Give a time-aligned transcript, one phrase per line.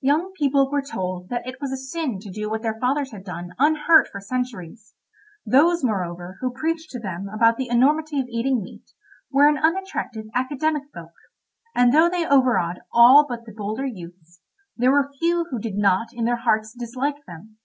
[0.00, 3.24] Young people were told that it was a sin to do what their fathers had
[3.24, 4.94] done unhurt for centuries;
[5.44, 8.92] those, moreover, who preached to them about the enormity of eating meat,
[9.32, 11.10] were an unattractive academic folk,
[11.74, 14.40] and though they over awed all but the bolder youths,
[14.76, 17.56] there were few who did not in their hearts dislike them.